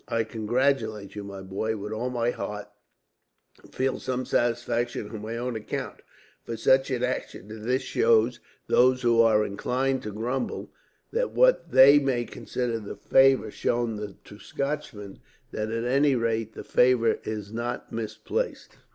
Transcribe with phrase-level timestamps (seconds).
[0.07, 2.67] I congratulate you, my boy, with all my heart;
[3.61, 6.01] and feel some satisfaction on my own account,
[6.43, 10.71] for such an action as this shows those who are inclined to grumble,
[11.13, 15.19] at what they may consider the favour shown to Scotchmen,
[15.51, 18.77] that at any rate the favour is not misplaced.